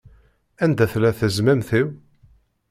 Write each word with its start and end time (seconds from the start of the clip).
Anda 0.63 0.85
tella 0.91 1.11
tezmamt-im? 1.19 1.89